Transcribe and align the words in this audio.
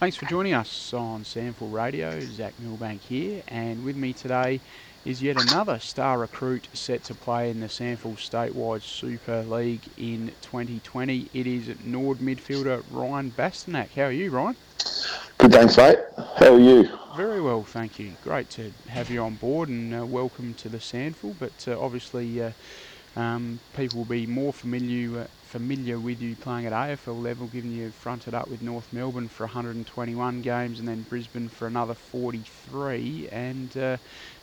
Thanks 0.00 0.16
for 0.16 0.24
joining 0.24 0.54
us 0.54 0.94
on 0.94 1.24
SANFL 1.24 1.70
Radio. 1.70 2.20
Zach 2.20 2.54
Milbank 2.58 3.02
here, 3.02 3.42
and 3.48 3.84
with 3.84 3.96
me 3.96 4.14
today 4.14 4.58
is 5.04 5.22
yet 5.22 5.38
another 5.38 5.78
star 5.78 6.18
recruit 6.18 6.68
set 6.72 7.04
to 7.04 7.14
play 7.14 7.50
in 7.50 7.60
the 7.60 7.66
SANFL 7.66 8.14
Statewide 8.16 8.80
Super 8.80 9.42
League 9.42 9.82
in 9.98 10.32
2020. 10.40 11.28
It 11.34 11.46
is 11.46 11.68
Nord 11.84 12.16
midfielder 12.16 12.82
Ryan 12.90 13.30
Bastinac. 13.32 13.90
How 13.94 14.04
are 14.04 14.10
you, 14.10 14.30
Ryan? 14.30 14.56
Good, 15.36 15.52
thanks, 15.52 15.76
mate. 15.76 15.98
How 16.38 16.54
are 16.54 16.58
you? 16.58 16.88
Very 17.14 17.42
well, 17.42 17.62
thank 17.62 17.98
you. 17.98 18.12
Great 18.24 18.48
to 18.52 18.72
have 18.88 19.10
you 19.10 19.20
on 19.20 19.34
board, 19.34 19.68
and 19.68 19.94
uh, 19.94 20.06
welcome 20.06 20.54
to 20.54 20.70
the 20.70 20.78
SANFL. 20.78 21.34
But 21.38 21.68
uh, 21.68 21.78
obviously, 21.78 22.42
uh, 22.42 22.52
um, 23.16 23.60
people 23.76 23.98
will 23.98 24.04
be 24.04 24.26
more 24.26 24.52
familiar 24.52 25.26
familiar 25.50 25.98
with 25.98 26.22
you 26.22 26.36
playing 26.36 26.64
at 26.64 26.72
AFL 26.72 27.20
level, 27.20 27.48
given 27.48 27.72
you 27.72 27.90
fronted 27.90 28.34
up 28.34 28.46
with 28.46 28.62
North 28.62 28.92
Melbourne 28.92 29.26
for 29.26 29.46
121 29.46 30.42
games 30.42 30.78
and 30.78 30.86
then 30.86 31.02
Brisbane 31.02 31.48
for 31.48 31.66
another 31.66 31.94
43. 31.94 33.28
And 33.32 33.76
uh, 33.76 33.96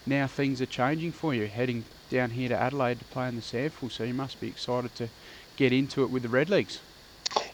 now 0.05 0.27
things 0.27 0.61
are 0.61 0.65
changing 0.65 1.13
for 1.13 1.33
you, 1.33 1.47
heading 1.47 1.85
down 2.09 2.31
here 2.31 2.49
to 2.49 2.57
Adelaide 2.57 2.99
to 2.99 3.05
play 3.05 3.29
in 3.29 3.37
the 3.37 3.41
SANFL. 3.41 3.89
So 3.89 4.03
you 4.03 4.13
must 4.13 4.41
be 4.41 4.49
excited 4.49 4.93
to 4.95 5.07
get 5.55 5.71
into 5.71 6.03
it 6.03 6.09
with 6.09 6.23
the 6.23 6.29
Redlegs. 6.29 6.79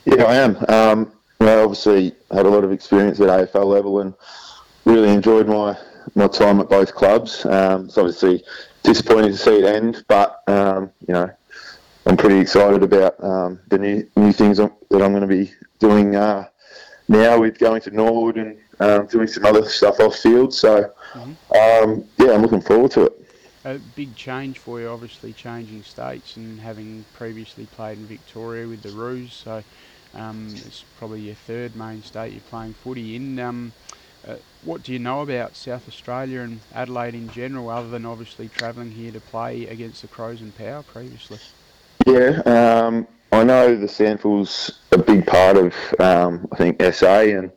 Yeah, 0.04 0.24
I 0.24 0.34
am. 0.34 0.56
Um, 0.68 1.12
you 1.40 1.48
obviously 1.48 2.12
had 2.32 2.46
a 2.46 2.48
lot 2.48 2.64
of 2.64 2.72
experience 2.72 3.20
at 3.20 3.28
AFL 3.28 3.66
level 3.66 4.00
and 4.00 4.14
really 4.84 5.10
enjoyed 5.10 5.46
my 5.46 5.78
my 6.14 6.28
time 6.28 6.60
at 6.60 6.68
both 6.68 6.94
clubs. 6.94 7.44
Um, 7.46 7.86
it's 7.86 7.98
obviously 7.98 8.44
disappointing 8.82 9.32
to 9.32 9.38
see 9.38 9.58
it 9.58 9.64
end, 9.64 10.04
but 10.08 10.42
um, 10.46 10.90
you 11.06 11.14
know 11.14 11.30
I'm 12.06 12.16
pretty 12.16 12.38
excited 12.38 12.82
about 12.82 13.22
um, 13.22 13.60
the 13.68 13.78
new 13.78 14.08
new 14.16 14.32
things 14.32 14.58
that 14.58 14.70
I'm 14.92 15.12
going 15.12 15.20
to 15.20 15.26
be 15.26 15.52
doing 15.78 16.16
uh, 16.16 16.46
now 17.08 17.40
with 17.40 17.58
going 17.58 17.80
to 17.82 17.90
Norwood 17.90 18.36
and 18.36 18.56
um, 18.80 19.06
doing 19.06 19.26
some 19.26 19.46
other 19.46 19.64
stuff 19.64 20.00
off 20.00 20.16
field. 20.16 20.52
So 20.52 20.92
mm-hmm. 21.12 21.90
um, 21.90 22.04
yeah, 22.18 22.32
I'm 22.32 22.42
looking 22.42 22.60
forward 22.60 22.90
to 22.92 23.06
it. 23.06 23.20
A 23.66 23.78
big 23.96 24.14
change 24.14 24.58
for 24.58 24.78
you, 24.78 24.88
obviously 24.88 25.32
changing 25.32 25.82
states 25.84 26.36
and 26.36 26.60
having 26.60 27.04
previously 27.14 27.64
played 27.64 27.96
in 27.96 28.04
Victoria 28.04 28.68
with 28.68 28.82
the 28.82 28.90
Roos. 28.90 29.32
So 29.32 29.64
um, 30.14 30.48
it's 30.50 30.84
probably 30.98 31.22
your 31.22 31.34
third 31.34 31.74
main 31.74 32.02
state 32.02 32.32
you're 32.32 32.42
playing 32.42 32.74
footy 32.74 33.16
in. 33.16 33.72
Uh, 34.26 34.36
what 34.62 34.82
do 34.82 34.92
you 34.92 34.98
know 34.98 35.20
about 35.20 35.54
South 35.54 35.86
Australia 35.88 36.40
and 36.40 36.60
Adelaide 36.74 37.14
in 37.14 37.28
general, 37.30 37.68
other 37.68 37.88
than 37.88 38.06
obviously 38.06 38.48
travelling 38.48 38.90
here 38.90 39.12
to 39.12 39.20
play 39.20 39.66
against 39.66 40.02
the 40.02 40.08
Crows 40.08 40.40
and 40.40 40.56
Power 40.56 40.82
previously? 40.82 41.38
Yeah, 42.06 42.40
um, 42.46 43.06
I 43.32 43.44
know 43.44 43.76
the 43.76 43.86
SANFL's 43.86 44.80
a 44.92 44.98
big 44.98 45.26
part 45.26 45.56
of, 45.56 45.74
um, 45.98 46.48
I 46.52 46.56
think, 46.56 46.82
SA, 46.94 47.20
and 47.20 47.50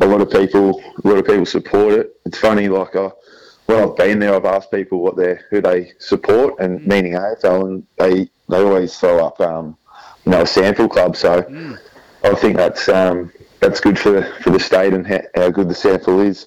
a 0.00 0.06
lot 0.06 0.20
of 0.20 0.30
people, 0.30 0.82
a 1.04 1.08
lot 1.08 1.18
of 1.18 1.26
people 1.26 1.46
support 1.46 1.94
it. 1.94 2.16
It's 2.24 2.38
funny, 2.38 2.68
like 2.68 2.94
I, 2.96 3.10
when 3.66 3.82
I've 3.82 3.96
been 3.96 4.18
there, 4.18 4.34
I've 4.34 4.44
asked 4.44 4.70
people 4.70 5.00
what 5.00 5.16
they 5.16 5.38
who 5.50 5.60
they 5.60 5.92
support, 5.98 6.54
and 6.60 6.80
mm. 6.80 6.86
meaning 6.86 7.12
AFL, 7.14 7.66
and 7.66 7.86
they 7.96 8.30
they 8.48 8.62
always 8.62 8.96
throw 8.98 9.26
up, 9.26 9.40
um, 9.40 9.76
you 10.24 10.32
know, 10.32 10.42
a 10.42 10.88
club. 10.88 11.16
So 11.16 11.42
mm. 11.42 11.78
I 12.26 12.34
think 12.34 12.56
that's 12.56 12.88
um, 12.88 13.32
that's 13.60 13.80
good 13.80 13.98
for 13.98 14.22
for 14.42 14.50
the 14.50 14.60
state 14.60 14.92
and 14.92 15.06
how, 15.06 15.20
how 15.34 15.50
good 15.50 15.68
the 15.68 15.74
SANFL 15.74 16.26
is. 16.26 16.46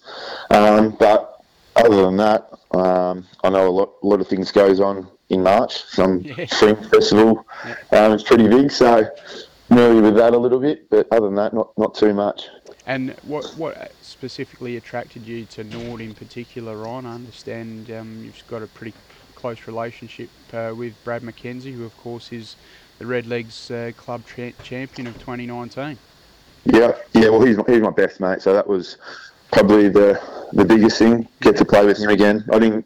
Um, 0.50 0.96
but 1.00 1.44
other 1.76 2.04
than 2.04 2.18
that, 2.18 2.50
um, 2.72 3.26
I 3.44 3.50
know 3.50 3.68
a 3.68 3.72
lot, 3.72 3.94
a 4.04 4.08
lot 4.08 4.20
of 4.20 4.28
things 4.28 4.52
goes 4.52 4.80
on 4.80 5.08
in 5.30 5.42
March. 5.42 5.84
Some 5.86 6.20
yeah. 6.22 6.46
film 6.46 6.84
festival. 6.90 7.46
Um, 7.92 8.14
it's 8.14 8.24
pretty 8.24 8.48
big, 8.48 8.72
so 8.72 9.10
familiar 9.68 10.02
with 10.02 10.16
that 10.16 10.34
a 10.34 10.38
little 10.38 10.60
bit. 10.60 10.90
But 10.90 11.08
other 11.12 11.28
than 11.28 11.36
that, 11.36 11.54
not 11.54 11.78
not 11.78 11.96
too 11.96 12.14
much. 12.14 12.48
And 12.86 13.12
what 13.24 13.46
what 13.56 13.94
specifically 14.02 14.78
attracted 14.78 15.26
you 15.26 15.46
to 15.46 15.64
Nord 15.64 16.02
in 16.02 16.14
particular, 16.14 16.76
Ron? 16.76 17.06
I 17.06 17.16
understand 17.16 17.90
um, 17.92 18.24
you've 18.24 18.44
got 18.48 18.64
a 18.64 18.68
pretty 18.68 18.94
close 19.36 19.68
relationship 19.68 20.30
uh, 20.52 20.74
with 20.76 21.02
Brad 21.06 21.22
McKenzie, 21.22 21.74
who 21.74 21.86
of 21.86 21.96
course 21.98 22.34
is 22.34 22.58
the 23.00 23.06
Redlegs 23.06 23.72
uh, 23.72 23.92
club 23.94 24.26
tra- 24.26 24.52
champion 24.64 25.08
of 25.08 25.14
2019. 25.16 25.98
Yeah, 26.66 26.92
yeah. 27.14 27.30
Well, 27.30 27.42
he's 27.42 27.58
my, 27.58 27.64
he's 27.68 27.82
my 27.82 27.90
best 27.90 28.20
mate, 28.20 28.42
so 28.42 28.54
that 28.54 28.68
was 28.68 28.98
probably 29.52 29.90
the 29.90 30.22
the 30.54 30.66
biggest 30.66 31.00
thing. 31.00 31.28
Get 31.42 31.58
to 31.58 31.66
play 31.66 31.86
with 31.86 31.98
him 31.98 32.10
again. 32.10 32.44
I 32.52 32.60
didn't 32.60 32.86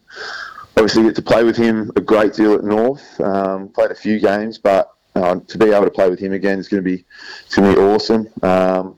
obviously 0.76 1.02
get 1.02 1.16
to 1.16 1.22
play 1.22 1.44
with 1.44 1.56
him 1.56 1.90
a 1.96 2.00
great 2.00 2.34
deal 2.34 2.54
at 2.54 2.64
North. 2.64 3.20
Um, 3.20 3.68
played 3.68 3.90
a 3.90 3.94
few 3.94 4.20
games, 4.20 4.58
but 4.58 4.94
uh, 5.16 5.40
to 5.46 5.58
be 5.58 5.66
able 5.66 5.84
to 5.84 5.90
play 5.90 6.08
with 6.08 6.18
him 6.18 6.32
again 6.32 6.58
is 6.58 6.68
going 6.68 6.82
to 6.82 6.88
be 6.88 7.04
it's 7.44 7.56
going 7.56 7.74
to 7.74 7.80
be 7.80 7.86
awesome. 7.86 8.28
Um, 8.42 8.96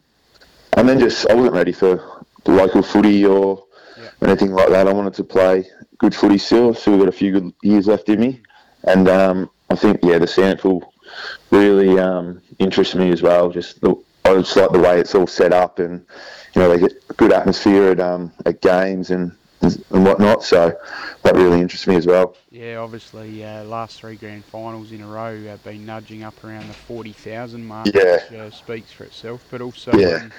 and 0.74 0.88
then 0.88 1.00
just 1.00 1.26
I 1.28 1.34
wasn't 1.34 1.54
ready 1.54 1.72
for 1.72 2.24
the 2.44 2.52
local 2.52 2.82
footy 2.82 3.24
or 3.24 3.64
yeah. 3.98 4.10
anything 4.22 4.52
like 4.52 4.68
that. 4.68 4.86
I 4.86 4.92
wanted 4.92 5.14
to 5.14 5.24
play 5.24 5.66
good 5.98 6.14
footy 6.14 6.38
still. 6.38 6.74
Still 6.74 6.98
got 6.98 7.08
a 7.08 7.12
few 7.12 7.32
good 7.32 7.52
years 7.62 7.86
left 7.86 8.10
in 8.10 8.20
me, 8.20 8.42
and 8.84 9.08
um, 9.08 9.50
I 9.70 9.74
think 9.74 10.00
yeah, 10.02 10.18
the 10.18 10.26
SANFL 10.26 10.82
really 11.50 11.98
um, 11.98 12.40
interests 12.58 12.94
me 12.94 13.10
as 13.10 13.22
well. 13.22 13.50
Just 13.50 13.80
the, 13.80 13.94
I 14.24 14.34
just 14.34 14.56
like 14.56 14.72
the 14.72 14.80
way 14.80 15.00
it's 15.00 15.14
all 15.14 15.26
set 15.26 15.52
up, 15.52 15.78
and 15.78 16.04
you 16.54 16.62
know 16.62 16.68
they 16.68 16.80
get 16.80 16.92
a 17.10 17.14
good 17.14 17.32
atmosphere 17.32 17.90
at 17.92 18.00
um, 18.00 18.32
at 18.44 18.60
games 18.60 19.10
and 19.10 19.36
and 19.60 20.04
whatnot. 20.04 20.42
So 20.42 20.76
that 21.22 21.34
really 21.34 21.60
interests 21.60 21.86
me 21.86 21.96
as 21.96 22.06
well. 22.06 22.36
Yeah, 22.50 22.76
obviously, 22.76 23.44
uh, 23.44 23.64
last 23.64 24.00
three 24.00 24.16
grand 24.16 24.44
finals 24.44 24.92
in 24.92 25.00
a 25.00 25.06
row 25.06 25.42
have 25.44 25.62
been 25.64 25.86
nudging 25.86 26.22
up 26.22 26.42
around 26.44 26.68
the 26.68 26.74
forty 26.74 27.12
thousand 27.12 27.66
mark, 27.66 27.88
yeah. 27.94 28.14
which 28.30 28.32
uh, 28.32 28.50
speaks 28.50 28.92
for 28.92 29.04
itself. 29.04 29.44
But 29.50 29.60
also. 29.60 29.92
Yeah. 29.96 30.22
Um, 30.22 30.32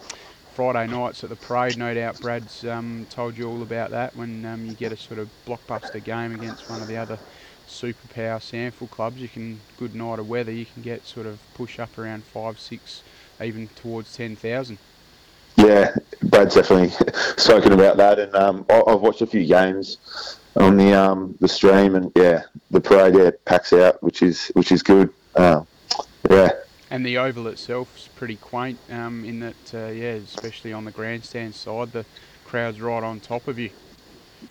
Friday 0.57 0.87
nights 0.87 1.23
at 1.23 1.29
the 1.29 1.35
parade, 1.35 1.77
no 1.77 1.93
doubt 1.93 2.19
Brad's 2.19 2.65
um, 2.65 3.05
told 3.11 3.37
you 3.37 3.47
all 3.47 3.61
about 3.61 3.91
that 3.91 4.15
when 4.15 4.43
um, 4.43 4.65
you 4.65 4.73
get 4.73 4.91
a 4.91 4.97
sort 4.97 5.19
of 5.19 5.29
blockbuster 5.45 6.03
game 6.03 6.33
against 6.33 6.67
one 6.67 6.81
of 6.81 6.87
the 6.87 6.97
other 6.97 7.19
superpower 7.67 8.39
SANFL 8.39 8.89
clubs. 8.89 9.17
You 9.17 9.27
can, 9.27 9.59
good 9.77 9.95
night 9.95 10.19
of 10.19 10.27
weather, 10.27 10.51
you 10.51 10.65
can 10.65 10.81
get 10.83 11.05
sort 11.05 11.25
of 11.25 11.39
push 11.53 11.79
up 11.79 11.97
around 11.97 12.23
five, 12.23 12.59
six, 12.59 13.03
even 13.41 13.67
towards 13.69 14.15
10,000. 14.15 14.77
Yeah, 15.57 15.95
Brad's 16.23 16.55
definitely 16.55 16.89
spoken 17.37 17.73
about 17.73 17.97
that, 17.97 18.19
and 18.19 18.35
um, 18.35 18.65
I've 18.69 19.01
watched 19.01 19.21
a 19.21 19.27
few 19.27 19.45
games 19.45 19.97
on 20.55 20.77
the 20.77 20.93
um, 20.93 21.35
the 21.41 21.47
stream, 21.47 21.95
and 21.95 22.11
yeah, 22.15 22.43
the 22.69 22.79
parade 22.79 23.15
yeah 23.15 23.31
packs 23.45 23.73
out, 23.73 24.01
which 24.03 24.21
is 24.21 24.49
which 24.49 24.71
is 24.71 24.83
good. 24.83 25.11
Uh, 25.35 25.63
yeah. 26.29 26.51
And 26.89 27.05
the 27.05 27.17
oval 27.17 27.47
itself 27.47 27.97
is 27.97 28.07
pretty 28.15 28.37
quaint 28.37 28.79
um, 28.89 29.25
in 29.25 29.39
that, 29.41 29.73
uh, 29.73 29.87
yeah, 29.87 30.11
especially 30.11 30.71
on 30.71 30.85
the 30.85 30.91
grandstand 30.91 31.53
side, 31.53 31.91
the 31.91 32.05
crowd's 32.45 32.79
right 32.79 33.03
on 33.03 33.19
top 33.19 33.47
of 33.47 33.59
you. 33.59 33.71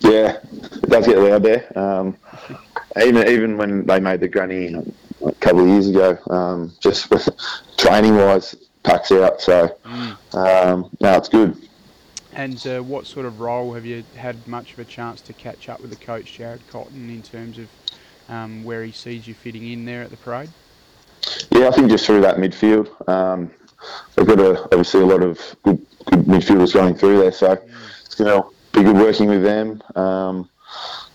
Yeah, 0.00 0.38
it 0.52 0.82
does 0.82 1.06
get 1.06 1.18
loud 1.18 1.42
there. 1.42 1.78
Um, 1.78 2.16
even 3.02 3.28
even 3.28 3.56
when 3.56 3.86
they 3.86 4.00
made 4.00 4.20
the 4.20 4.28
granny 4.28 4.74
a 5.24 5.32
couple 5.32 5.60
of 5.60 5.68
years 5.68 5.88
ago, 5.88 6.18
um, 6.30 6.72
just 6.80 7.12
training 7.76 8.16
wise, 8.16 8.54
packs 8.82 9.12
out. 9.12 9.40
So 9.40 9.76
mm. 9.84 10.34
um, 10.34 10.90
no, 11.00 11.16
it's 11.16 11.28
good. 11.28 11.56
And 12.32 12.64
uh, 12.66 12.82
what 12.82 13.06
sort 13.06 13.24
of 13.24 13.40
role 13.40 13.72
have 13.72 13.86
you 13.86 14.04
had 14.14 14.46
much 14.46 14.74
of 14.74 14.78
a 14.78 14.84
chance 14.84 15.22
to 15.22 15.32
catch 15.32 15.68
up 15.70 15.80
with 15.80 15.90
the 15.90 15.96
coach 15.96 16.34
Jared 16.34 16.60
Cotton 16.70 17.08
in 17.08 17.22
terms 17.22 17.58
of 17.58 17.68
um, 18.28 18.62
where 18.62 18.84
he 18.84 18.92
sees 18.92 19.26
you 19.26 19.32
fitting 19.32 19.66
in 19.66 19.84
there 19.86 20.02
at 20.02 20.10
the 20.10 20.18
parade? 20.18 20.50
Yeah, 21.50 21.68
I 21.68 21.70
think 21.70 21.90
just 21.90 22.04
through 22.04 22.20
that 22.20 22.36
midfield. 22.36 22.88
Um, 23.08 23.50
they've 24.14 24.26
got 24.26 24.38
a, 24.38 24.62
obviously 24.64 25.00
a 25.00 25.06
lot 25.06 25.22
of 25.22 25.56
good, 25.62 25.84
good 26.04 26.20
midfielders 26.26 26.74
going 26.74 26.94
through 26.94 27.18
there, 27.20 27.32
so 27.32 27.56
mm. 27.56 27.70
it's 28.04 28.14
going 28.14 28.42
to 28.42 28.48
be 28.72 28.82
good 28.82 28.96
working 28.96 29.28
with 29.28 29.42
them. 29.42 29.82
Um, 29.94 30.48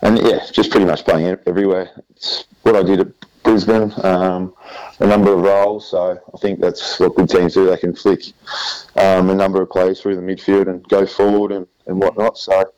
and 0.02 0.18
yeah, 0.20 0.46
just 0.52 0.72
pretty 0.72 0.86
much 0.86 1.06
playing 1.06 1.38
everywhere. 1.46 1.92
It's 2.12 2.46
what 2.64 2.76
I 2.76 2.84
did 2.84 3.00
at 3.02 3.08
Brisbane, 3.44 3.94
um, 4.04 4.54
a 5.00 5.08
number 5.08 5.34
of 5.34 5.42
roles. 5.42 5.90
So 5.90 6.20
I 6.34 6.38
think 6.38 6.60
that's 6.60 7.00
what 7.00 7.16
good 7.16 7.30
teams 7.30 7.54
do. 7.54 7.68
They 7.68 7.78
can 7.78 7.96
flick 7.96 8.24
um, 8.96 9.30
a 9.30 9.36
number 9.36 9.62
of 9.62 9.70
players 9.70 10.02
through 10.02 10.16
the 10.16 10.22
midfield 10.22 10.68
and 10.68 10.88
go 10.88 11.06
forward 11.06 11.52
and, 11.52 11.68
and 11.88 12.00
whatnot. 12.00 12.38
So 12.38 12.72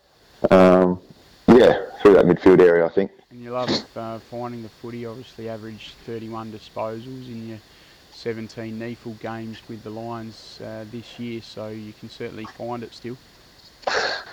um, 0.51 0.99
yeah, 1.47 1.85
through 2.01 2.13
that 2.13 2.25
midfield 2.25 2.61
area, 2.61 2.85
I 2.85 2.89
think. 2.89 3.11
And 3.29 3.41
you 3.41 3.51
love 3.51 3.69
uh, 3.95 4.19
finding 4.19 4.63
the 4.63 4.69
footy. 4.69 5.05
Obviously, 5.05 5.49
averaged 5.49 5.93
31 6.05 6.51
disposals 6.51 7.27
in 7.27 7.47
your 7.47 7.59
17 8.11 8.79
NEAFL 8.79 9.19
games 9.19 9.57
with 9.67 9.83
the 9.83 9.89
Lions 9.89 10.59
uh, 10.63 10.85
this 10.91 11.19
year. 11.19 11.41
So 11.41 11.69
you 11.69 11.93
can 11.93 12.09
certainly 12.09 12.45
find 12.45 12.83
it 12.83 12.93
still. 12.93 13.17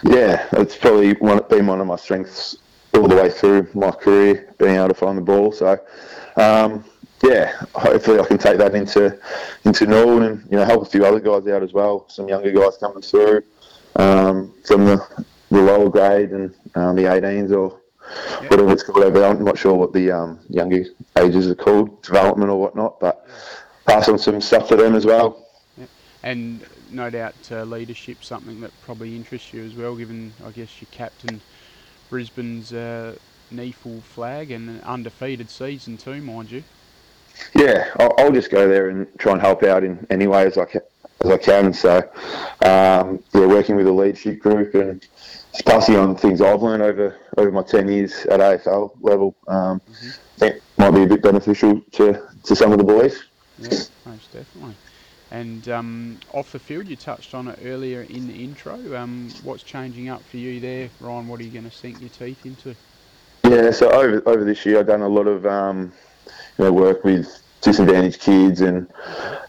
Yeah, 0.05 0.47
it's 0.53 0.77
probably 0.77 1.15
one, 1.15 1.41
been 1.49 1.67
one 1.67 1.81
of 1.81 1.87
my 1.87 1.97
strengths 1.97 2.57
all 2.95 3.09
the 3.09 3.17
way 3.17 3.31
through 3.31 3.69
my 3.75 3.91
career, 3.91 4.53
being 4.59 4.77
able 4.77 4.89
to 4.89 4.95
find 4.95 5.17
the 5.17 5.23
ball. 5.23 5.53
So, 5.53 5.79
um, 6.37 6.85
yeah, 7.23 7.53
hopefully 7.75 8.19
I 8.19 8.27
can 8.27 8.39
take 8.39 8.59
that 8.59 8.75
into 8.75 9.19
into 9.65 9.87
Norwood 9.87 10.23
and 10.23 10.51
you 10.51 10.57
know 10.57 10.65
help 10.65 10.83
a 10.83 10.91
few 10.91 11.05
other 11.05 11.21
guys 11.21 11.47
out 11.47 11.63
as 11.63 11.73
well. 11.73 12.07
Some 12.09 12.29
younger 12.29 12.51
guys 12.51 12.79
coming 12.79 13.03
through 13.03 13.43
um, 13.97 14.55
from 14.65 14.87
the, 14.87 15.25
the 15.51 15.61
lower 15.61 15.91
grade 15.91 16.31
and 16.31 16.55
um, 16.75 16.97
the 16.97 17.03
18s 17.03 17.53
or 17.53 17.81
yeah. 18.43 18.49
whatever 18.49 18.73
it's 18.73 18.83
called. 18.83 19.17
I'm 19.17 19.45
not 19.45 19.59
sure 19.59 19.75
what 19.75 19.93
the 19.93 20.11
um, 20.11 20.41
younger 20.49 20.85
ages 21.19 21.49
are 21.49 21.55
called, 21.55 22.03
development 22.03 22.51
or 22.51 22.59
whatnot, 22.59 23.01
but 23.01 23.27
pass 23.87 24.09
on 24.09 24.19
some 24.19 24.41
stuff 24.41 24.69
to 24.69 24.77
them 24.77 24.95
as 24.95 25.05
well. 25.05 25.47
Yeah. 25.77 25.87
And 26.23 26.67
no 26.91 27.11
doubt 27.11 27.35
uh, 27.51 27.65
leadership 27.65 28.25
something 28.25 28.61
that 28.61 28.73
probably 28.83 29.15
interests 29.15 29.53
you 29.53 29.65
as 29.65 29.75
well, 29.75 29.95
given 29.95 30.33
I 30.45 30.51
guess 30.51 30.81
you 30.81 30.87
captain 30.91 31.41
Brisbane's 32.11 32.73
uh, 32.73 33.15
NEAFL 33.53 34.03
flag 34.03 34.51
and 34.51 34.69
an 34.69 34.81
undefeated 34.83 35.49
season 35.49 35.97
too, 35.97 36.21
mind 36.21 36.51
you. 36.51 36.62
Yeah, 37.55 37.91
I'll, 37.99 38.12
I'll 38.19 38.33
just 38.33 38.51
go 38.51 38.69
there 38.69 38.91
and 38.91 39.07
try 39.19 39.33
and 39.33 39.41
help 39.41 39.62
out 39.62 39.85
in 39.85 40.07
any 40.11 40.27
way 40.27 40.45
as 40.45 40.59
I 40.59 40.67
can. 40.67 40.83
As 41.23 41.31
I 41.31 41.37
can, 41.37 41.75
so 41.75 41.99
um, 42.62 43.23
yeah, 43.35 43.45
working 43.45 43.77
with 43.77 43.85
the 43.85 43.93
leadership 43.93 44.39
group 44.41 44.75
and 44.75 45.07
just 45.53 45.67
passing 45.67 45.97
on 45.97 46.17
things 46.17 46.41
I've 46.41 46.62
learned 46.62 46.83
over 46.83 47.15
over 47.37 47.53
my 47.53 47.62
ten 47.62 47.89
years 47.89 48.25
at 48.25 48.41
AFL 48.41 48.93
level. 49.03 49.37
Um, 49.47 49.83
Mm-hmm. 50.41 50.59
Might 50.79 50.91
be 50.93 51.03
a 51.03 51.07
bit 51.07 51.23
beneficial 51.23 51.83
to, 51.93 52.27
to 52.45 52.57
some 52.57 52.73
of 52.73 52.79
the 52.79 52.85
boys. 52.85 53.23
Yeah, 53.59 53.69
most 54.07 54.33
definitely. 54.33 54.75
And 55.31 55.69
um, 55.69 56.19
off 56.35 56.50
the 56.50 56.59
field, 56.59 56.88
you 56.88 56.97
touched 56.97 57.35
on 57.35 57.47
it 57.49 57.61
earlier 57.65 58.03
in 58.03 58.27
the 58.27 58.44
intro. 58.44 58.97
Um, 58.97 59.31
what's 59.44 59.62
changing 59.62 60.09
up 60.09 60.23
for 60.23 60.38
you 60.38 60.59
there, 60.59 60.91
Ryan? 61.00 61.29
What 61.29 61.38
are 61.41 61.44
you 61.44 61.50
going 61.50 61.71
to 61.71 61.71
sink 61.71 62.00
your 62.00 62.11
teeth 62.11 62.44
into? 62.44 62.75
Yeah, 63.44 63.71
so 63.71 63.91
over 63.91 64.23
over 64.29 64.44
this 64.44 64.67
year, 64.67 64.81
I've 64.81 64.87
done 64.87 65.03
a 65.03 65.09
lot 65.09 65.27
of 65.27 65.47
um, 65.47 65.93
you 66.59 66.65
know 66.65 66.73
work 66.73 67.05
with 67.05 67.43
disadvantaged 67.61 68.21
kids 68.21 68.61
and 68.61 68.88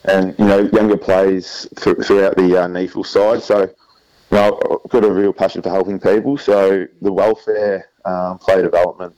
and 0.06 0.36
you 0.38 0.46
know 0.46 0.70
younger 0.74 0.98
players 0.98 1.68
th- 1.78 1.98
throughout 2.06 2.36
the 2.38 2.62
uh, 2.62 2.68
NEAFL 2.68 3.06
side. 3.06 3.42
So 3.42 3.62
you 3.62 3.68
know, 4.32 4.80
I've 4.86 4.92
got 4.92 5.04
a 5.04 5.12
real 5.12 5.34
passion 5.34 5.62
for 5.62 5.70
helping 5.70 6.00
people. 6.00 6.38
So 6.38 6.86
the 7.02 7.12
welfare 7.12 7.90
um, 8.06 8.38
player 8.38 8.62
development 8.62 9.16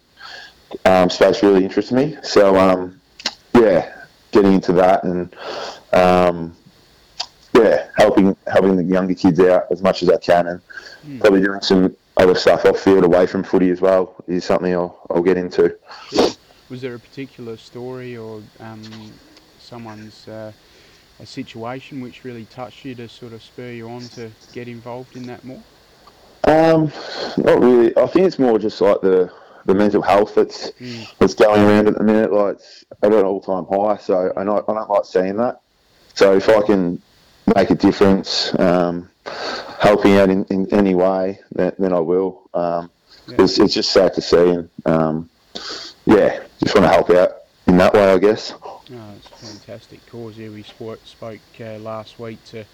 um, 0.86 1.09
space 1.09 1.44
really 1.44 1.63
interests 1.63 1.92
me. 1.92 2.18
So 2.24 2.57
um, 2.57 3.01
yeah, 3.54 4.06
getting 4.31 4.54
into 4.54 4.74
that 4.74 5.04
and 5.04 5.33
um, 5.94 6.56
yeah, 7.54 7.88
helping 7.98 8.36
helping 8.48 8.75
the 8.75 8.84
younger 8.84 9.13
kids 9.13 9.40
out 9.40 9.66
as 9.72 9.81
much 9.81 10.04
as 10.04 10.10
I 10.10 10.18
can, 10.18 10.48
and 10.48 10.62
Hmm. 11.04 11.19
probably 11.19 11.42
doing 11.42 11.62
some 11.62 11.95
other 12.18 12.36
stuff 12.36 12.66
off 12.66 12.80
field 12.80 13.04
away 13.04 13.25
from 13.28 13.44
footy 13.44 13.69
as 13.72 13.81
well 13.81 14.16
is 14.28 14.45
something 14.45 14.74
I'll, 14.74 15.00
I'll 15.10 15.22
get 15.24 15.38
into. 15.38 15.75
Was 16.69 16.81
there 16.81 16.95
a 16.95 17.00
particular 17.00 17.57
story 17.57 18.16
or 18.18 18.42
um, 18.60 18.81
someone's 19.60 20.28
uh, 20.28 20.51
a 21.19 21.25
situation 21.25 22.01
which 22.01 22.24
really 22.24 22.45
touched 22.45 22.86
you 22.86 22.95
to 22.95 23.10
sort 23.10 23.34
of 23.34 23.44
spur 23.44 23.72
you 23.72 23.90
on 23.90 24.01
to 24.10 24.31
get 24.54 24.68
involved 24.68 25.16
in 25.16 25.28
that 25.28 25.44
more? 25.44 25.62
Um, 26.45 26.92
not 27.38 27.60
really. 27.62 27.95
I 27.98 28.07
think 28.07 28.28
it's 28.28 28.40
more 28.40 28.57
just 28.60 28.80
like 28.81 29.01
the 29.01 29.31
the 29.66 29.74
mental 29.74 30.01
health 30.01 30.36
that's 30.36 30.72
Mm. 30.81 31.07
that's 31.19 31.36
going 31.36 31.62
around 31.62 31.88
at 31.88 31.98
the 31.98 32.04
minute. 32.04 32.31
Like 32.34 32.56
it's 32.56 32.86
at 33.01 33.13
an 33.13 33.25
all 33.25 33.42
time 33.42 33.66
high. 33.69 33.98
So 33.98 34.31
and 34.36 34.50
I 34.50 34.56
I 34.57 34.62
don't 34.74 34.90
like 34.90 35.06
seeing 35.06 35.38
that. 35.38 35.62
So 36.15 36.36
if 36.36 36.48
I 36.50 36.62
can 36.62 37.01
make 37.56 37.69
a 37.69 37.75
difference, 37.75 38.57
um, 38.60 39.10
helping 39.80 40.15
out 40.18 40.30
in, 40.30 40.45
in 40.45 40.71
any 40.74 40.95
way, 40.95 41.39
then, 41.51 41.74
then 41.80 41.94
I 41.94 42.00
will. 42.00 42.50
Um, 42.54 42.89
Yeah. 43.27 43.38
it's, 43.44 43.57
it's 43.57 43.74
just 43.74 43.92
sad 43.92 44.13
to 44.15 44.21
see, 44.21 44.50
and 44.50 44.69
um, 44.86 45.30
yeah, 46.06 46.44
just 46.62 46.75
want 46.75 46.86
to 46.86 46.89
help 46.89 47.10
out 47.10 47.31
in 47.68 47.77
that 47.77 47.94
way, 47.94 48.12
I 48.12 48.18
guess. 48.18 48.54
Oh, 48.63 48.81
it's 48.86 49.27
a 49.27 49.45
fantastic 49.45 50.06
cause. 50.07 50.38
Yeah, 50.38 50.50
we 50.50 50.63
spoke, 50.63 51.00
spoke 51.06 51.39
uh, 51.62 51.77
last 51.80 52.19
week 52.19 52.44
to 52.48 52.66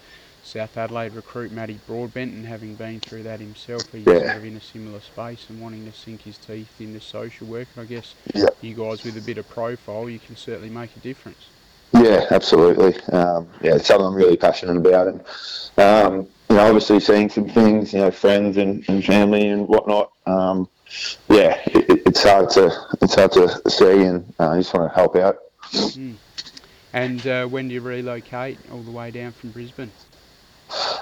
South 0.42 0.76
Adelaide 0.76 1.12
recruit 1.14 1.52
Matty 1.52 1.78
Broadbent, 1.86 2.32
and 2.34 2.44
having 2.44 2.74
been 2.74 2.98
through 2.98 3.22
that 3.22 3.38
himself, 3.38 3.82
he's 3.92 4.04
Yeah. 4.06 4.18
sort 4.18 4.36
of 4.38 4.44
in 4.44 4.56
a 4.56 4.60
similar 4.60 5.00
space 5.00 5.46
and 5.48 5.60
wanting 5.60 5.84
to 5.90 5.96
sink 5.96 6.22
his 6.22 6.36
teeth 6.36 6.80
into 6.80 7.00
social 7.00 7.46
work. 7.46 7.68
And 7.76 7.84
I 7.84 7.86
guess 7.86 8.14
Yeah. 8.34 8.46
you 8.60 8.74
guys 8.74 9.04
with 9.04 9.16
a 9.16 9.20
bit 9.20 9.38
of 9.38 9.48
profile, 9.48 10.10
you 10.10 10.18
can 10.18 10.36
certainly 10.36 10.70
make 10.70 10.90
a 10.96 11.00
difference. 11.00 11.46
Yeah, 11.92 12.26
absolutely. 12.30 12.94
Um, 13.12 13.48
yeah, 13.62 13.74
it's 13.76 13.86
something 13.86 14.06
I'm 14.06 14.14
really 14.14 14.36
passionate 14.36 14.76
about, 14.76 15.08
and 15.08 15.20
um, 15.78 16.28
you 16.48 16.56
know, 16.56 16.66
obviously 16.66 17.00
seeing 17.00 17.28
some 17.28 17.48
things, 17.48 17.92
you 17.92 18.00
know, 18.00 18.10
friends 18.10 18.56
and, 18.56 18.84
and 18.88 19.04
family 19.04 19.48
and 19.48 19.66
whatnot. 19.66 20.12
Um, 20.26 20.68
yeah, 21.28 21.60
it, 21.66 21.90
it- 21.90 22.02
it's 22.06 22.22
hard 22.22 22.50
to 22.50 22.72
it's 23.00 23.14
hard 23.14 23.32
to 23.32 23.70
see, 23.70 24.02
and 24.04 24.32
uh, 24.40 24.50
I 24.50 24.56
just 24.58 24.74
want 24.74 24.90
to 24.90 24.94
help 24.94 25.16
out. 25.16 25.38
And 26.92 27.24
uh, 27.26 27.46
when 27.46 27.68
do 27.68 27.74
you 27.74 27.80
relocate 27.80 28.58
all 28.72 28.82
the 28.82 28.90
way 28.90 29.10
down 29.12 29.30
from 29.32 29.50
Brisbane? 29.50 29.92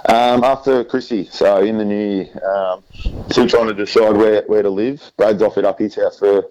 Um, 0.07 0.45
after 0.45 0.85
Chrissy, 0.85 1.29
so 1.31 1.63
in 1.63 1.77
the 1.79 1.85
new 1.85 2.23
year, 2.25 2.47
um, 2.47 2.83
still 3.31 3.47
trying 3.49 3.69
to 3.69 3.75
decide 3.75 4.17
where, 4.17 4.43
where 4.47 4.63
to 4.63 4.71
live. 4.71 5.11
Brad's 5.17 5.43
offered 5.43 5.65
up 5.65 5.79
his 5.79 5.95
house 5.95 6.19
for 6.19 6.45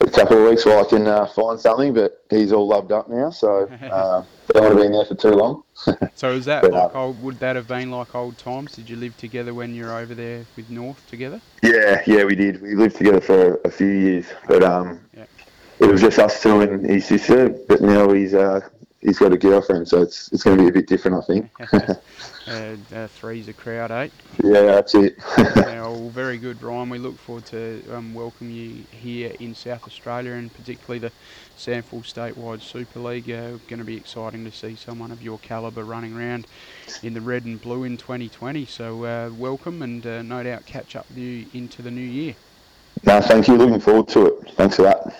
a 0.00 0.10
couple 0.10 0.42
of 0.42 0.48
weeks 0.48 0.64
while 0.64 0.84
I 0.84 0.88
can 0.88 1.06
uh, 1.06 1.26
find 1.26 1.58
something, 1.60 1.92
but 1.94 2.24
he's 2.30 2.52
all 2.52 2.66
loved 2.66 2.92
up 2.92 3.08
now, 3.08 3.30
so 3.30 3.66
uh, 3.82 4.24
don't 4.52 4.62
want 4.64 4.74
to 4.74 4.80
be 4.80 4.86
in 4.86 4.92
there 4.92 5.04
for 5.04 5.14
too 5.14 5.30
long. 5.30 5.62
So 6.14 6.32
is 6.32 6.44
that 6.44 6.62
But, 6.62 6.72
like 6.72 6.94
uh, 6.94 7.04
old? 7.04 7.22
Would 7.22 7.38
that 7.40 7.56
have 7.56 7.66
been 7.66 7.90
like 7.90 8.14
old 8.14 8.36
times? 8.36 8.72
Did 8.72 8.90
you 8.90 8.96
live 8.96 9.16
together 9.16 9.54
when 9.54 9.74
you 9.74 9.84
were 9.84 9.92
over 9.96 10.14
there 10.14 10.44
with 10.56 10.68
North 10.68 11.02
together? 11.08 11.40
Yeah, 11.62 12.02
yeah, 12.06 12.24
we 12.24 12.34
did. 12.34 12.60
We 12.60 12.74
lived 12.74 12.96
together 12.96 13.20
for 13.20 13.54
a 13.64 13.70
few 13.70 13.86
years, 13.86 14.26
but 14.46 14.62
um, 14.62 15.00
Yeah. 15.16 15.24
it 15.78 15.86
was 15.86 16.02
just 16.02 16.18
us 16.18 16.42
two 16.42 16.60
and 16.60 16.84
his 16.84 17.06
sister. 17.06 17.48
But 17.48 17.80
now 17.80 18.10
he's 18.12 18.34
uh, 18.34 18.60
he's 19.00 19.18
got 19.18 19.32
a 19.32 19.38
girlfriend, 19.38 19.88
so 19.88 20.02
it's 20.02 20.30
it's 20.32 20.42
going 20.42 20.56
to 20.58 20.62
be 20.62 20.68
a 20.68 20.72
bit 20.72 20.86
different, 20.86 21.16
I 21.16 21.26
think. 21.26 21.50
uh, 21.72 22.76
uh, 22.94 23.06
three's 23.08 23.48
a 23.48 23.52
crowd, 23.52 23.90
eight. 23.90 24.12
yeah, 24.42 24.62
that's 24.62 24.94
it. 24.94 25.16
Yeah, 25.70 25.82
well, 25.82 26.08
very 26.10 26.38
good, 26.38 26.62
Ryan. 26.62 26.90
We 26.90 26.98
look 26.98 27.16
forward 27.18 27.46
to 27.46 27.82
um, 27.92 28.12
welcome 28.12 28.50
you 28.50 28.84
here 28.90 29.32
in 29.40 29.54
South 29.54 29.86
Australia 29.86 30.32
and 30.32 30.52
particularly 30.52 30.98
the 30.98 31.12
SANFL 31.58 32.02
Statewide 32.02 32.60
Super 32.60 33.00
League. 33.00 33.30
Uh, 33.30 33.52
going 33.68 33.78
to 33.78 33.84
be 33.84 33.96
exciting 33.96 34.44
to 34.44 34.52
see 34.52 34.76
someone 34.76 35.10
of 35.10 35.22
your 35.22 35.38
calibre 35.38 35.82
running 35.82 36.16
around 36.16 36.46
in 37.02 37.14
the 37.14 37.20
red 37.20 37.44
and 37.44 37.60
blue 37.60 37.84
in 37.84 37.96
2020. 37.96 38.66
So 38.66 39.04
uh, 39.04 39.30
welcome 39.36 39.82
and 39.82 40.06
uh, 40.06 40.22
no 40.22 40.42
doubt 40.42 40.66
catch 40.66 40.96
up 40.96 41.08
with 41.08 41.18
you 41.18 41.46
into 41.54 41.82
the 41.82 41.90
new 41.90 42.00
year. 42.00 42.34
no, 43.04 43.20
thank 43.20 43.48
you. 43.48 43.56
Looking 43.56 43.80
forward 43.80 44.08
to 44.08 44.26
it. 44.26 44.52
Thanks 44.56 44.76
for 44.76 44.82
that. 44.82 45.14